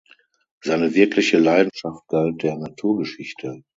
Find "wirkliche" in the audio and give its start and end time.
0.95-1.37